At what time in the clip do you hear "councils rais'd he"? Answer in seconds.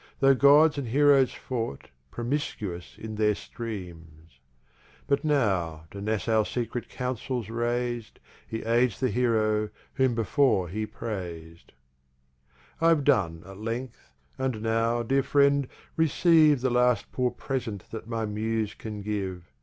6.89-8.63